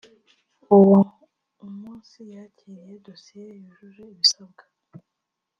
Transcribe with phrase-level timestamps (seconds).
[0.77, 0.99] uwo
[1.65, 4.63] umunsi yakiriye dosiye yujuje ibisabwa